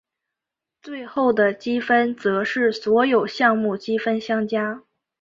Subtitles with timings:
[0.81, 4.81] 最后的积分则是所有项目积分相加。